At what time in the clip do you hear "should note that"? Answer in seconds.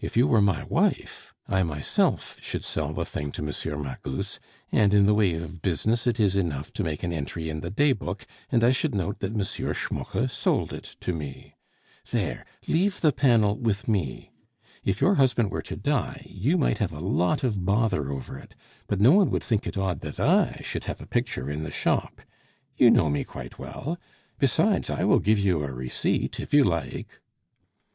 8.72-9.34